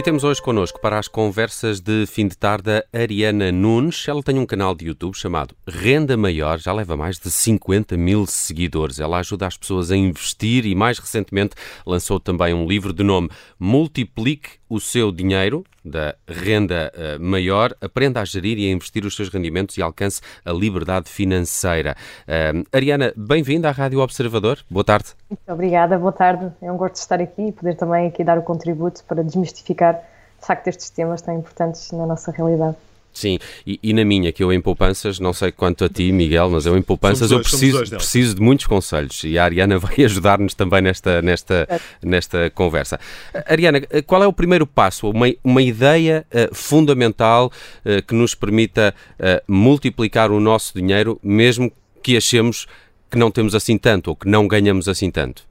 [0.00, 4.08] E temos hoje connosco para as conversas de fim de tarde a Ariana Nunes.
[4.08, 8.24] Ela tem um canal de YouTube chamado Renda Maior, já leva mais de 50 mil
[8.24, 8.98] seguidores.
[8.98, 11.54] Ela ajuda as pessoas a investir e, mais recentemente,
[11.84, 18.20] lançou também um livro de nome Multiplique o seu dinheiro da renda uh, maior, aprenda
[18.20, 21.96] a gerir e a investir os seus rendimentos e alcance a liberdade financeira.
[22.22, 24.58] Uh, Ariana, bem-vinda à Rádio Observador.
[24.70, 25.14] Boa tarde.
[25.28, 26.52] Muito obrigada, boa tarde.
[26.60, 29.94] É um gosto estar aqui e poder também aqui dar o contributo para desmistificar
[30.40, 32.76] de facto estes temas tão importantes na nossa realidade.
[33.12, 36.48] Sim, e, e, na minha, que eu em poupanças, não sei quanto a ti, Miguel,
[36.50, 39.78] mas eu em poupanças dois, eu preciso, dois, preciso de muitos conselhos e a Ariana
[39.80, 41.68] vai ajudar-nos também nesta, nesta,
[42.02, 43.00] nesta conversa.
[43.46, 47.50] Ariana, qual é o primeiro passo, uma, uma ideia uh, fundamental
[47.84, 51.70] uh, que nos permita uh, multiplicar o nosso dinheiro, mesmo
[52.02, 52.66] que achemos
[53.10, 55.49] que não temos assim tanto ou que não ganhamos assim tanto?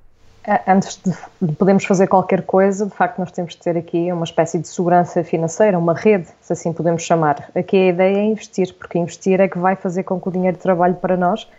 [0.68, 4.24] Antes de, de, podermos fazer qualquer coisa, de facto, nós temos de ter aqui uma
[4.24, 7.50] espécie de segurança financeira, uma rede, se assim podemos chamar.
[7.56, 10.58] Aqui a ideia é investir, porque investir é que vai fazer com que o dinheiro
[10.58, 11.50] trabalhe para nós,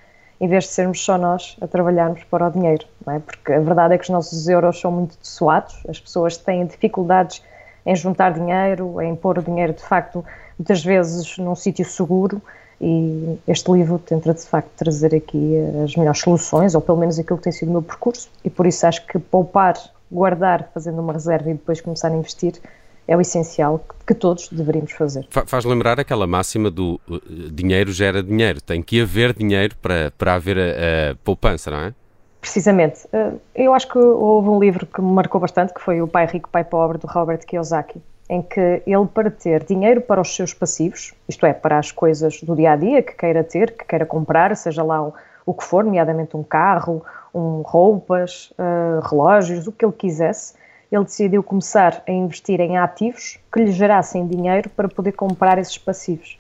[0.40, 2.86] em vez de sermos só nós a trabalharmos para o dinheiro.
[3.06, 3.18] Não é?
[3.18, 7.42] Porque a verdade é que os nossos euros são muito suados, as pessoas têm dificuldades
[7.84, 10.24] em juntar dinheiro, em pôr o dinheiro, de facto,
[10.60, 12.42] muitas vezes num sítio seguro
[12.78, 17.38] e este livro tenta de facto trazer aqui as melhores soluções, ou pelo menos aquilo
[17.38, 19.74] que tem sido o meu percurso, e por isso acho que poupar,
[20.10, 22.54] guardar, fazendo uma reserva e depois começar a investir
[23.08, 25.26] é o essencial que todos deveríamos fazer.
[25.46, 30.34] Faz lembrar aquela máxima do uh, dinheiro gera dinheiro, tem que haver dinheiro para, para
[30.34, 31.94] haver a, a poupança, não é?
[32.40, 33.06] Precisamente.
[33.06, 36.26] Uh, eu acho que houve um livro que me marcou bastante, que foi O Pai
[36.26, 38.00] Rico, Pai Pobre, do Robert Kiyosaki
[38.30, 42.40] em que ele, para ter dinheiro para os seus passivos, isto é, para as coisas
[42.40, 45.12] do dia a dia que queira ter, que queira comprar, seja lá o,
[45.44, 50.54] o que for, nomeadamente um carro, um, roupas, uh, relógios, o que ele quisesse,
[50.92, 55.76] ele decidiu começar a investir em ativos que lhe gerassem dinheiro para poder comprar esses
[55.76, 56.38] passivos.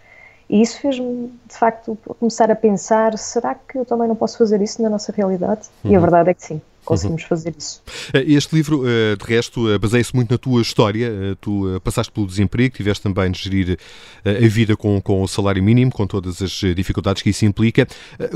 [0.50, 4.60] E isso fez-me, de facto, começar a pensar: será que eu também não posso fazer
[4.60, 5.68] isso na nossa realidade?
[5.84, 5.92] Uhum.
[5.92, 6.02] E a uhum.
[6.02, 7.28] verdade é que sim conseguimos uhum.
[7.28, 7.80] fazer isso.
[8.12, 11.36] Eh, este livro, eh, de resto, eh, baseia-se muito na tua história.
[11.40, 13.78] Tu passaste pelo desemprego, tiveste também de gerir
[14.24, 17.86] a vida com, com o salário mínimo, com todas as dificuldades que isso implica.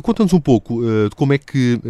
[0.03, 1.81] Conta-nos um pouco de como é que,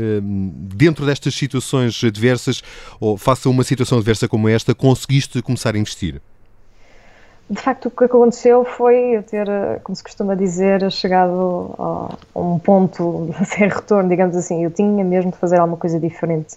[0.74, 2.62] dentro destas situações adversas,
[2.98, 6.22] ou face a uma situação adversa como esta, conseguiste começar a investir?
[7.48, 9.46] De facto, o que aconteceu foi eu ter,
[9.82, 14.64] como se costuma dizer, chegado a um ponto sem retorno, digamos assim.
[14.64, 16.56] Eu tinha mesmo de fazer alguma coisa diferente.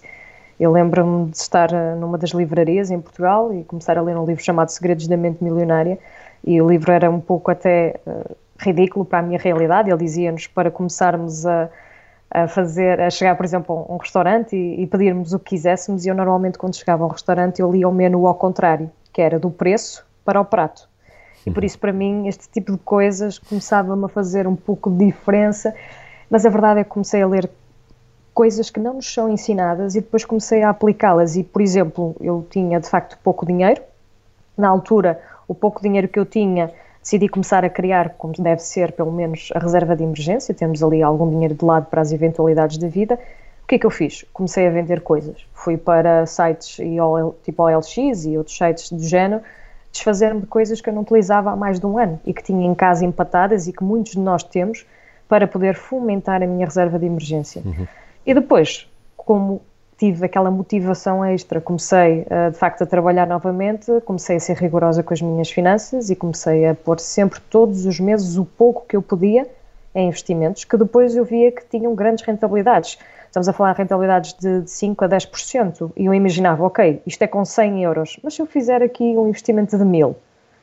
[0.58, 4.26] Eu lembro-me de estar eh, numa das livrarias em Portugal e começar a ler um
[4.26, 6.00] livro chamado Segredos da Mente Milionária.
[6.44, 9.90] E o livro era um pouco até uh, ridículo para a minha realidade.
[9.90, 11.70] Ele dizia-nos para começarmos a,
[12.32, 16.06] a, fazer, a chegar, por exemplo, a um restaurante e, e pedirmos o que quiséssemos.
[16.06, 19.22] E eu normalmente, quando chegava a um restaurante, eu lia o menu ao contrário, que
[19.22, 20.90] era do preço para o prato.
[21.46, 25.06] E por isso, para mim, este tipo de coisas começava-me a fazer um pouco de
[25.06, 25.74] diferença,
[26.30, 27.50] mas a verdade é que comecei a ler
[28.34, 31.38] coisas que não nos são ensinadas e depois comecei a aplicá-las.
[31.38, 33.82] E, por exemplo, eu tinha de facto pouco dinheiro.
[34.58, 36.70] Na altura, o pouco dinheiro que eu tinha,
[37.02, 40.54] decidi começar a criar, como deve ser, pelo menos, a reserva de emergência.
[40.54, 43.18] Temos ali algum dinheiro de lado para as eventualidades da vida.
[43.64, 44.26] O que é que eu fiz?
[44.34, 45.48] Comecei a vender coisas.
[45.54, 46.78] Fui para sites
[47.44, 49.42] tipo OLX e outros sites do género
[49.98, 52.66] desfazer-me de coisas que eu não utilizava há mais de um ano e que tinha
[52.66, 54.86] em casa empatadas e que muitos de nós temos
[55.28, 57.62] para poder fomentar a minha reserva de emergência.
[57.66, 57.88] Uhum.
[58.26, 59.62] E depois, como
[59.98, 65.02] tive aquela motivação extra, comecei uh, de facto a trabalhar novamente, comecei a ser rigorosa
[65.02, 68.96] com as minhas finanças e comecei a pôr sempre todos os meses o pouco que
[68.96, 69.48] eu podia
[69.96, 73.00] em investimentos, que depois eu via que tinham grandes rentabilidades.
[73.38, 75.92] Estamos a falar de rentabilidades de 5 a 10%.
[75.96, 79.30] E eu imaginava, ok, isto é com 100 euros, mas se eu fizer aqui um
[79.30, 80.18] investimento de 1000,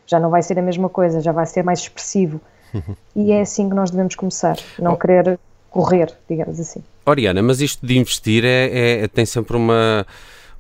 [0.04, 2.40] já não vai ser a mesma coisa, já vai ser mais expressivo.
[3.14, 4.96] E é assim que nós devemos começar, não oh.
[4.96, 5.38] querer
[5.70, 6.82] correr, digamos assim.
[7.06, 10.04] Oriana, mas isto de investir é, é tem sempre uma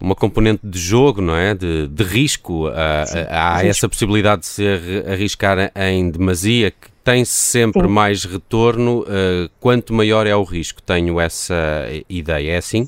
[0.00, 1.52] uma componente de jogo, não é?
[1.52, 2.68] De, de risco.
[2.68, 3.70] Há, há risco.
[3.70, 4.62] essa possibilidade de se
[5.08, 7.88] arriscar em demasia, que tem sempre Sim.
[7.88, 10.82] mais retorno uh, quanto maior é o risco.
[10.82, 11.54] Tenho essa
[12.08, 12.86] ideia, é assim?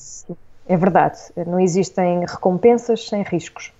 [0.66, 1.18] É verdade.
[1.46, 3.72] Não existem recompensas sem riscos.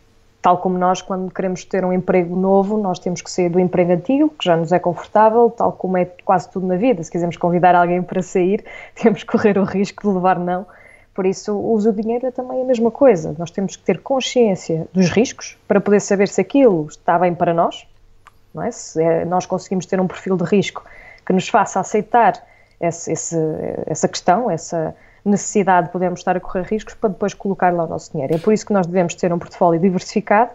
[0.42, 3.92] Tal como nós, quando queremos ter um emprego novo, nós temos que sair do emprego
[3.92, 7.02] antigo, que já nos é confortável, tal como é quase tudo na vida.
[7.02, 8.62] Se quisermos convidar alguém para sair,
[8.94, 10.66] temos que correr o risco de levar não.
[11.14, 13.34] Por isso, o uso do dinheiro é também a mesma coisa.
[13.38, 17.54] Nós temos que ter consciência dos riscos para poder saber se aquilo está bem para
[17.54, 17.86] nós,
[18.56, 18.70] não é?
[18.70, 20.84] Se é, nós conseguimos ter um perfil de risco
[21.24, 22.42] que nos faça aceitar
[22.80, 23.36] esse, esse,
[23.86, 24.94] essa questão, essa
[25.24, 28.34] necessidade de podermos estar a correr riscos para depois colocar lá o nosso dinheiro.
[28.34, 30.50] É por isso que nós devemos ter um portfólio diversificado,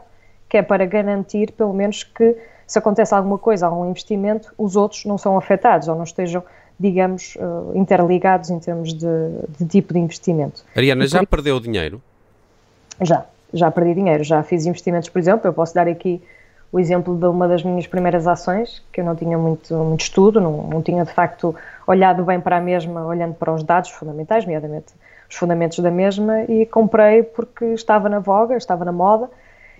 [0.49, 4.75] que é para garantir, pelo menos, que se acontece alguma coisa a um investimento, os
[4.75, 6.41] outros não são afetados ou não estejam,
[6.79, 9.07] digamos, uh, interligados em termos de,
[9.59, 10.63] de, tipo de investimento.
[10.75, 12.01] Ariana, já perdeu dinheiro?
[13.01, 16.21] Já, já perdi dinheiro, já fiz investimentos, por exemplo, eu posso dar aqui
[16.71, 20.39] o exemplo de uma das minhas primeiras ações, que eu não tinha muito, muito estudo,
[20.39, 21.53] não, não tinha de facto
[21.85, 24.93] olhado bem para a mesma, olhando para os dados fundamentais, nomeadamente
[25.29, 29.29] os fundamentos da mesma, e comprei porque estava na voga, estava na moda,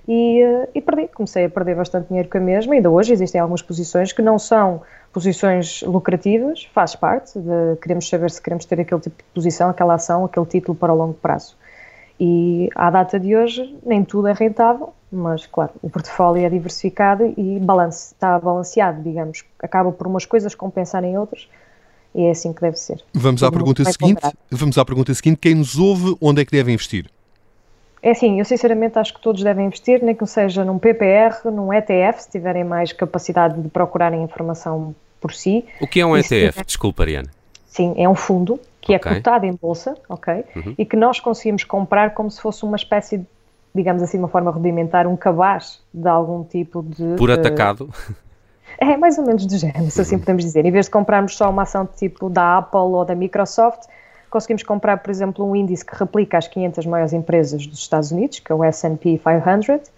[0.07, 1.07] e, eh, e, perdi.
[1.09, 2.73] Comecei a perder bastante dinheiro com a mesma.
[2.73, 4.81] Ainda hoje existem algumas posições que não são
[5.13, 9.95] posições lucrativas, faz parte de queremos saber se queremos ter aquele tipo de posição, aquela
[9.95, 11.55] ação, aquele título para o longo prazo.
[12.19, 17.33] E à data de hoje, nem tudo é rentável, mas claro, o portfólio é diversificado
[17.37, 19.43] e balance, está balanceado, digamos.
[19.59, 21.47] Acaba por umas coisas compensarem outras.
[22.13, 23.01] E é assim que deve ser.
[23.13, 24.21] Vamos à pergunta seguinte.
[24.49, 25.37] Vamos à pergunta seguinte.
[25.37, 27.09] Quem nos ouve, onde é que deve investir?
[28.03, 31.71] É assim, eu sinceramente acho que todos devem investir, nem que seja num PPR, num
[31.71, 35.63] ETF, se tiverem mais capacidade de procurarem informação por si.
[35.79, 36.51] O que é um ETF?
[36.51, 36.65] Tiver...
[36.65, 37.29] Desculpa, Ariane.
[37.67, 39.11] Sim, é um fundo que é okay.
[39.11, 40.43] é cotado em bolsa, ok?
[40.55, 40.75] Uhum.
[40.77, 43.25] E que nós conseguimos comprar como se fosse uma espécie de,
[43.73, 47.15] digamos assim, uma forma rudimentar, um cabaz de algum tipo de.
[47.17, 47.85] Por atacado.
[47.85, 48.15] Uh,
[48.79, 50.21] é mais ou menos do género, se assim uhum.
[50.21, 50.65] podemos dizer.
[50.65, 53.87] Em vez de comprarmos só uma ação de tipo da Apple ou da Microsoft,
[54.29, 58.39] conseguimos comprar, por exemplo, um índice que replica as 500 maiores empresas dos Estados Unidos,
[58.39, 59.91] que é o S&P 500,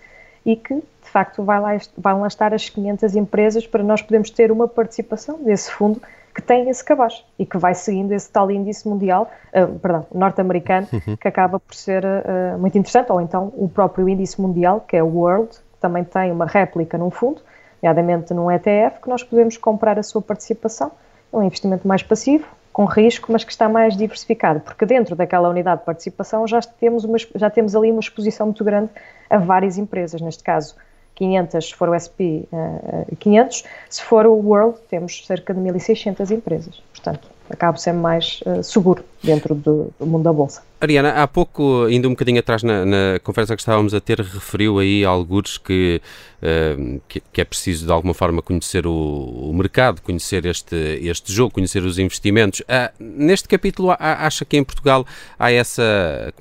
[0.46, 4.30] e que, de facto, vai lá, vão lá estar as 500 empresas para nós podermos
[4.30, 6.02] ter uma participação desse fundo
[6.34, 10.88] que tem esse cabaz e que vai seguindo esse tal índice mundial, uh, perdão, norte-americano,
[10.92, 11.16] uhum.
[11.16, 15.04] que acaba por ser uh, muito interessante, ou então o próprio índice mundial, que é
[15.04, 17.42] o World, que também tem uma réplica num fundo,
[17.82, 20.92] nomeadamente num ETF, que nós podemos comprar a sua participação,
[21.32, 25.48] é um investimento mais passivo, com risco, mas que está mais diversificado, porque dentro daquela
[25.48, 28.90] unidade de participação já temos, uma, já temos ali uma exposição muito grande
[29.30, 30.76] a várias empresas, neste caso
[31.16, 36.32] 500 se for o SP uh, 500, se for o World temos cerca de 1.600
[36.32, 40.62] empresas, portanto acaba sendo mais uh, seguro dentro do, do, mundo da Bolsa.
[40.80, 44.80] Ariana, há pouco, ainda um bocadinho atrás na, na conversa que estávamos a ter, referiu
[44.80, 46.02] aí alguns que,
[46.42, 51.32] uh, que, que, é preciso de alguma forma conhecer o, o, mercado, conhecer este, este
[51.32, 52.62] jogo, conhecer os investimentos.
[52.62, 55.06] Uh, neste capítulo, acha que em Portugal
[55.38, 56.34] há essa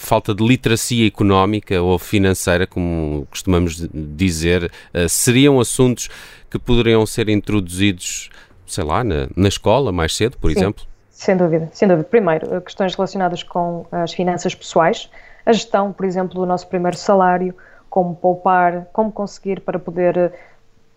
[0.00, 4.70] falta de literacia económica ou financeira, como costumamos dizer?
[5.08, 6.08] seriam assuntos
[6.50, 8.30] que poderiam ser introduzidos
[8.72, 10.84] sei lá, na, na escola mais cedo, por Sim, exemplo?
[11.10, 12.06] Sem dúvida, sem dúvida.
[12.08, 15.10] Primeiro, questões relacionadas com as finanças pessoais,
[15.44, 17.54] a gestão, por exemplo, do nosso primeiro salário,
[17.90, 20.32] como poupar, como conseguir para poder.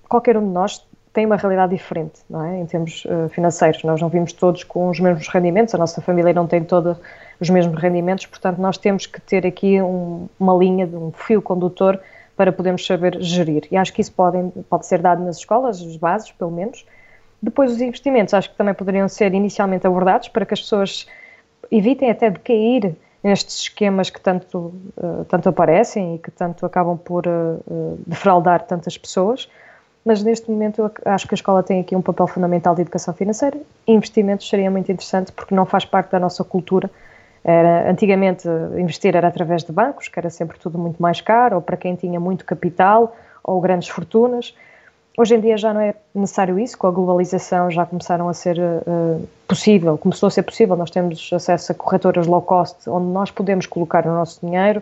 [0.08, 2.60] Qualquer um de nós tem uma realidade diferente, não é?
[2.60, 3.84] Em termos uh, financeiros.
[3.84, 6.98] Nós não vimos todos com os mesmos rendimentos, a nossa família não tem todos
[7.40, 12.00] os mesmos rendimentos, portanto, nós temos que ter aqui um, uma linha, um fio condutor
[12.38, 13.68] para podermos saber gerir.
[13.72, 14.38] E acho que isso pode,
[14.70, 16.86] pode ser dado nas escolas, as bases, pelo menos,
[17.42, 21.08] depois, os investimentos acho que também poderiam ser inicialmente abordados para que as pessoas
[21.72, 26.98] evitem até de cair nestes esquemas que tanto, uh, tanto aparecem e que tanto acabam
[26.98, 29.50] por uh, defraudar tantas pessoas.
[30.04, 33.58] Mas neste momento acho que a escola tem aqui um papel fundamental de educação financeira.
[33.88, 36.90] Investimentos seria muito interessante porque não faz parte da nossa cultura.
[37.44, 41.62] Era, antigamente, investir era através de bancos, que era sempre tudo muito mais caro, ou
[41.62, 44.56] para quem tinha muito capital ou grandes fortunas.
[45.18, 48.58] Hoje em dia já não é necessário isso, com a globalização já começaram a ser
[48.58, 53.30] uh, possível, começou a ser possível, nós temos acesso a corretoras low cost, onde nós
[53.30, 54.82] podemos colocar o nosso dinheiro,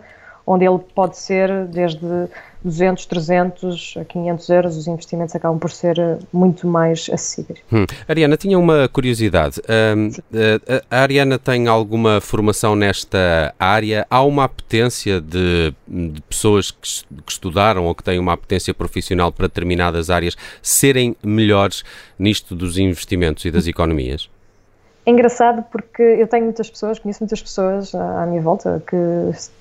[0.50, 2.28] onde ele pode ser desde
[2.66, 7.60] 200, 300 a 500 euros, os investimentos acabam por ser eh, muito mais acessíveis.
[7.72, 7.86] Hum.
[8.08, 9.62] Ariana, tinha uma curiosidade.
[9.70, 14.08] Um, eh, a Ariana tem alguma formação nesta área?
[14.10, 19.32] Há uma apetência de, de pessoas que, que, estudaram ou que têm uma apetência profissional
[19.32, 21.84] para determinadas áreas serem melhores
[22.18, 24.28] nisto dos investimentos e das economias?
[25.06, 28.96] É engraçado porque eu tenho muitas pessoas, conheço muitas pessoas à minha volta que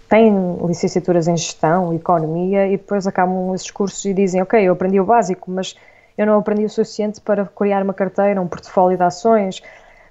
[0.09, 5.01] têm licenciaturas em gestão, economia e depois acabam esses cursos e dizem: Ok, eu aprendi
[5.01, 5.77] o básico, mas
[6.17, 9.63] eu não aprendi o suficiente para criar uma carteira, um portfólio de ações.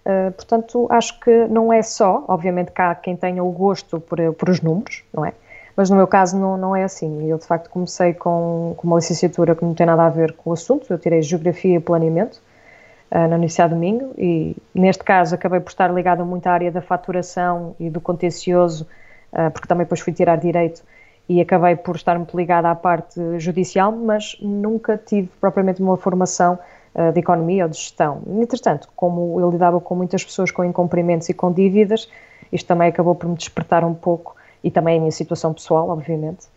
[0.06, 4.18] Uh, portanto, acho que não é só, obviamente, que há quem tenha o gosto por,
[4.34, 5.34] por os números, não é?
[5.76, 7.30] Mas no meu caso não, não é assim.
[7.30, 10.50] Eu, de facto, comecei com, com uma licenciatura que não tem nada a ver com
[10.50, 10.88] o assunto.
[10.90, 12.42] Eu tirei Geografia e Planeamento
[13.10, 16.82] na Universidade do Minho e neste caso acabei por estar ligada muito à área da
[16.82, 18.86] faturação e do contencioso,
[19.32, 20.84] uh, porque também depois fui tirar Direito
[21.30, 26.60] e acabei por estar muito ligada à parte judicial, mas nunca tive propriamente uma formação
[26.94, 28.22] uh, de economia ou de gestão.
[28.28, 32.10] Entretanto, como eu lidava com muitas pessoas com incumprimentos e com dívidas,
[32.52, 36.48] isto também acabou por me despertar um pouco e também a minha situação pessoal, obviamente,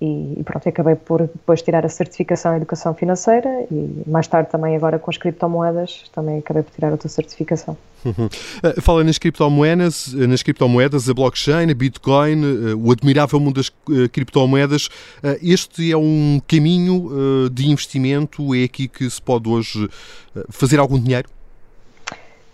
[0.00, 4.74] e, pronto, acabei por depois tirar a certificação em educação financeira e mais tarde também
[4.74, 7.76] agora com as criptomoedas também acabei por tirar outra certificação.
[8.02, 8.26] Uhum.
[8.26, 13.56] Uh, fala nas criptomoedas, uh, nas criptomoedas, a blockchain, a Bitcoin, uh, o admirável mundo
[13.56, 13.70] das
[14.10, 14.88] criptomoedas.
[15.42, 19.88] Este é um caminho de investimento, é aqui que se pode hoje
[20.48, 21.28] fazer algum dinheiro?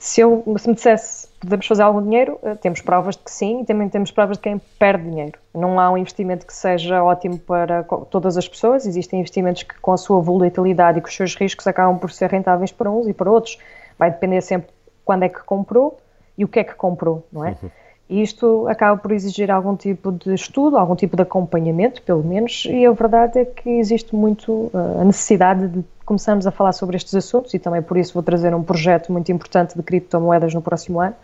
[0.07, 3.63] Se, eu, se me dissesse podemos fazer algum dinheiro, eh, temos provas de que sim
[3.63, 5.37] e também temos provas de quem perde dinheiro.
[5.53, 9.93] Não há um investimento que seja ótimo para todas as pessoas, existem investimentos que com
[9.93, 13.13] a sua volatilidade e com os seus riscos acabam por ser rentáveis para uns e
[13.13, 13.59] para outros.
[13.99, 14.71] Vai depender sempre
[15.05, 15.99] quando é que comprou
[16.39, 17.57] e o que é que comprou, não é?
[17.61, 17.71] Uhum.
[18.09, 22.87] Isto acaba por exigir algum tipo de estudo, algum tipo de acompanhamento, pelo menos, e
[22.87, 27.15] a verdade é que existe muito uh, a necessidade de começarmos a falar sobre estes
[27.17, 31.01] assuntos e também por isso vou trazer um projeto muito importante de criptomoedas no próximo
[31.01, 31.17] ano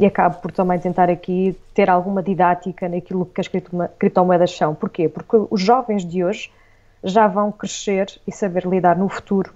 [0.00, 3.48] e acabo por também tentar aqui ter alguma didática naquilo que as
[3.98, 4.74] criptomoedas são.
[4.74, 5.10] Porquê?
[5.10, 6.50] Porque os jovens de hoje
[7.02, 9.52] já vão crescer e saber lidar no futuro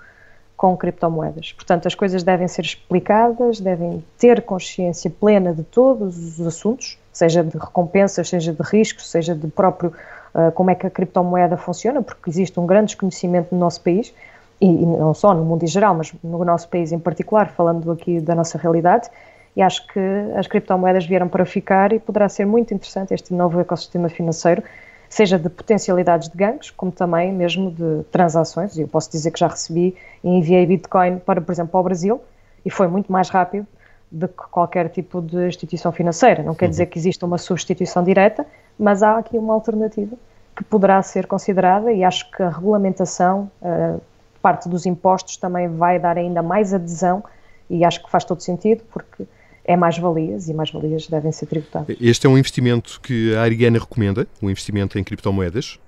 [0.59, 1.53] com criptomoedas.
[1.53, 7.45] Portanto, as coisas devem ser explicadas, devem ter consciência plena de todos os assuntos, seja
[7.45, 9.93] de recompensas, seja de riscos, seja de próprio
[10.35, 14.13] uh, como é que a criptomoeda funciona, porque existe um grande desconhecimento no nosso país,
[14.61, 17.93] e, e não só no mundo em geral, mas no nosso país em particular, falando
[17.93, 19.09] aqui da nossa realidade,
[19.55, 20.01] e acho que
[20.37, 24.65] as criptomoedas vieram para ficar e poderá ser muito interessante este novo ecossistema financeiro
[25.09, 28.77] seja de potencialidades de ganhos, como também mesmo de transações.
[28.79, 32.21] Eu posso dizer que já recebi e enviei Bitcoin para, por exemplo, para o Brasil
[32.65, 33.67] e foi muito mais rápido
[34.11, 36.43] do que qualquer tipo de instituição financeira.
[36.43, 36.71] Não quer uhum.
[36.71, 38.47] dizer que exista uma substituição direta,
[38.79, 40.17] mas há aqui uma alternativa
[40.57, 44.01] que poderá ser considerada e acho que a regulamentação, uh,
[44.43, 47.23] parte dos impostos, também vai dar ainda mais adesão
[47.71, 49.25] e acho que faz todo sentido, porque
[49.69, 51.95] é mais-valias e mais-valias devem ser tributadas.
[52.01, 55.79] Este é um investimento que a Ariana recomenda, um investimento em criptomoedas?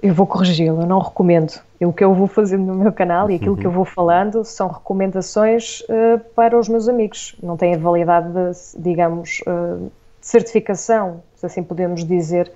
[0.00, 1.60] Eu vou corrigi-lo, eu não recomendo.
[1.80, 3.58] O que eu vou fazendo no meu canal e aquilo uhum.
[3.58, 7.34] que eu vou falando são recomendações uh, para os meus amigos.
[7.42, 9.90] Não tem a validade de, digamos, uh,
[10.20, 12.52] de certificação, se assim podemos dizer,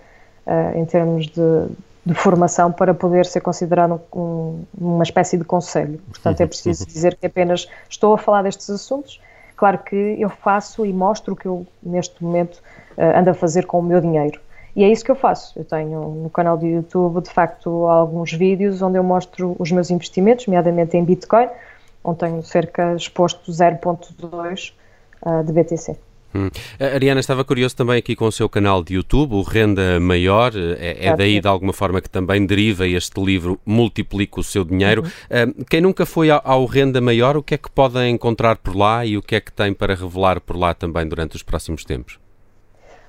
[0.47, 1.67] uh, em termos de,
[2.07, 6.01] de, formação, para poder ser considerado um, uma espécie de conselho.
[6.09, 9.21] Portanto, é preciso dizer que apenas estou a falar destes assuntos
[9.61, 12.63] Claro que eu faço e mostro o que eu, neste momento,
[12.97, 14.41] uh, ando a fazer com o meu dinheiro.
[14.75, 15.59] E é isso que eu faço.
[15.59, 19.91] Eu tenho no canal do YouTube, de facto, alguns vídeos onde eu mostro os meus
[19.91, 21.47] investimentos, nomeadamente em Bitcoin,
[22.03, 24.73] onde tenho cerca exposto 0.2
[25.27, 26.10] uh, de BTC.
[26.35, 26.49] Hum.
[26.79, 30.53] A Ariana estava curioso também aqui com o seu canal de YouTube, o Renda Maior,
[30.57, 35.03] é, é daí de alguma forma que também deriva este livro Multiplica o seu dinheiro.
[35.03, 35.65] Uhum.
[35.69, 39.17] Quem nunca foi ao Renda Maior, o que é que pode encontrar por lá e
[39.17, 42.19] o que é que tem para revelar por lá também durante os próximos tempos?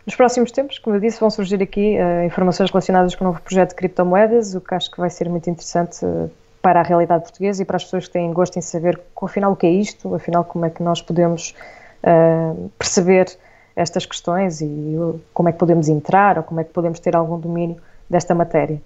[0.06, 3.42] Nos próximos tempos, como eu disse, vão surgir aqui uh, informações relacionadas com o novo
[3.42, 6.30] projeto de criptomoedas, o que acho que vai ser muito interessante uh,
[6.62, 9.56] para a realidade portuguesa e para as pessoas que têm gosto em saber, afinal, o
[9.56, 11.54] que é isto, afinal, como é que nós podemos
[12.04, 13.28] uh, perceber
[13.76, 14.98] estas questões e
[15.34, 17.78] como é que podemos entrar ou como é que podemos ter algum domínio
[18.10, 18.82] desta matéria.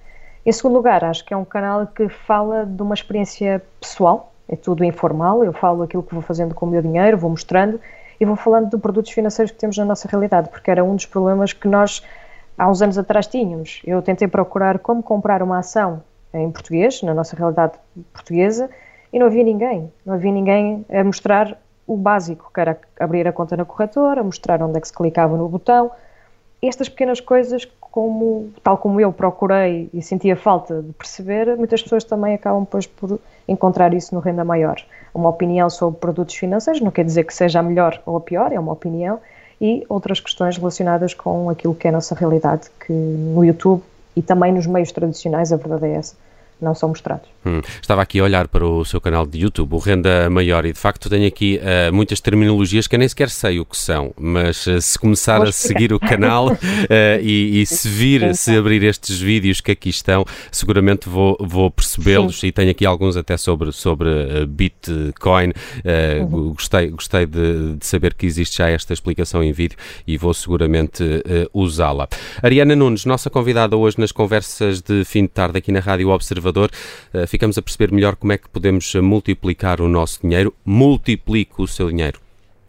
[0.46, 4.56] Em segundo lugar, acho que é um canal que fala de uma experiência pessoal, é
[4.56, 7.80] tudo informal, eu falo aquilo que vou fazendo com o meu dinheiro, vou mostrando
[8.20, 11.08] e vou falando de produtos financeiros que temos na nossa realidade, porque era um dos
[11.08, 12.04] problemas que nós
[12.58, 13.82] há uns anos atrás tínhamos.
[13.86, 17.74] Eu tentei procurar como comprar uma ação em português, na nossa realidade
[18.14, 18.70] portuguesa,
[19.12, 19.92] e não havia ninguém.
[20.06, 21.58] Não havia ninguém a mostrar
[21.88, 25.38] o básico, que era abrir a conta na corretora, mostrar onde é que se clicava
[25.38, 25.92] no botão.
[26.62, 32.04] Estas pequenas coisas, como, tal como eu procurei e sentia falta de perceber, muitas pessoas
[32.04, 34.82] também acabam depois por encontrar isso no Renda Maior.
[35.14, 38.52] Uma opinião sobre produtos financeiros, não quer dizer que seja a melhor ou a pior,
[38.52, 39.20] é uma opinião,
[39.62, 43.84] e outras questões relacionadas com aquilo que é a nossa realidade, que no YouTube
[44.16, 46.16] e também nos meios tradicionais a verdade é essa
[46.62, 47.28] não são mostrados.
[47.46, 47.62] Hum.
[47.82, 50.80] Estava aqui a olhar para o seu canal de YouTube, o Renda Maior, e de
[50.80, 54.66] facto tenho aqui uh, muitas terminologias que eu nem sequer sei o que são, mas
[54.66, 56.58] uh, se começar a seguir o canal uh,
[57.22, 62.42] e, e, se vir, se abrir estes vídeos que aqui estão, seguramente vou, vou percebê-los
[62.42, 65.52] e tenho aqui alguns até sobre, sobre Bitcoin.
[66.32, 66.54] Uhum.
[66.54, 71.04] Gostei, gostei de, de, saber que existe já esta explicação em vídeo e vou seguramente
[71.54, 72.08] usá-la.
[72.42, 76.45] Ariana Nunes, nossa convidada hoje nas conversas de fim de tarde aqui na Rádio Observador
[77.14, 80.54] Eh, ficamos a perceber melhor como é que podemos multiplicar o nosso dinheiro.
[80.66, 82.25] Multiplique o seu dinheiro.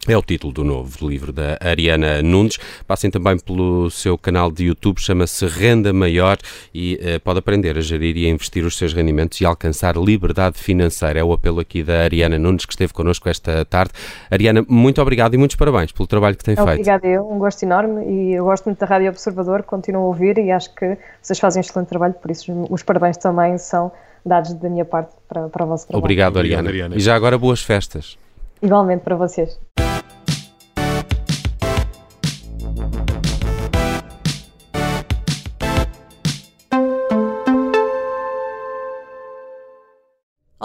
[0.09, 2.57] É o título do novo livro da Ariana Nunes.
[2.87, 6.37] Passem também pelo seu canal de YouTube, chama-se Renda Maior
[6.73, 10.57] e eh, pode aprender a gerir e a investir os seus rendimentos e alcançar liberdade
[10.57, 11.19] financeira.
[11.19, 13.91] É o apelo aqui da Ariana Nunes, que esteve connosco esta tarde.
[14.31, 16.69] Ariana, muito obrigado e muitos parabéns pelo trabalho que tem feito.
[16.69, 20.37] Obrigada eu, um gosto enorme e eu gosto muito da Rádio Observador, continuo a ouvir
[20.37, 23.91] e acho que vocês fazem um excelente trabalho, por isso os parabéns também são
[24.25, 26.01] dados da minha parte para, para o vosso trabalho.
[26.01, 26.61] Obrigado, Ariana.
[26.61, 26.95] Obrigado, Ariana.
[26.95, 28.17] E já agora boas festas.
[28.61, 29.59] Igualmente para vocês.